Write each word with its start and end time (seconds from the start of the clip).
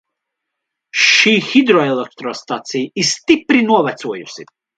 Šī 1.01 1.33
hidroelektrostacija 1.49 2.89
ir 3.03 3.11
stipri 3.11 3.63
novecojusi. 3.71 4.49